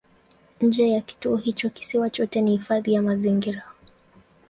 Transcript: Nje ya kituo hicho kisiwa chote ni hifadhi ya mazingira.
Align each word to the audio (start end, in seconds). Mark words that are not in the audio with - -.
Nje 0.61 0.89
ya 0.89 1.01
kituo 1.01 1.35
hicho 1.37 1.69
kisiwa 1.69 2.09
chote 2.09 2.41
ni 2.41 2.51
hifadhi 2.51 2.93
ya 2.93 3.01
mazingira. 3.01 3.63